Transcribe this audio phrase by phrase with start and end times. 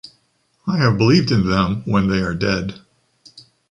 [0.65, 2.79] I have believed in them when they are dead